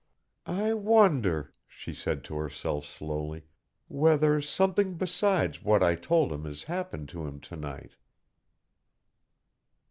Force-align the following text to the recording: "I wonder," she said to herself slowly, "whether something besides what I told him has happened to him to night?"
"I 0.47 0.73
wonder," 0.73 1.53
she 1.67 1.93
said 1.93 2.23
to 2.23 2.35
herself 2.37 2.85
slowly, 2.87 3.43
"whether 3.87 4.41
something 4.41 4.95
besides 4.95 5.63
what 5.63 5.83
I 5.83 5.93
told 5.93 6.31
him 6.33 6.43
has 6.45 6.63
happened 6.63 7.07
to 7.09 7.27
him 7.27 7.39
to 7.41 7.55
night?" 7.55 7.91